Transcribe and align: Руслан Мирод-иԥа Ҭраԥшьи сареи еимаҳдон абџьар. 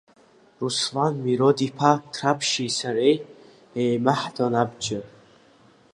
Руслан 0.59 1.13
Мирод-иԥа 1.25 1.91
Ҭраԥшьи 2.13 2.75
сареи 2.77 3.17
еимаҳдон 3.81 4.53
абџьар. 4.61 5.05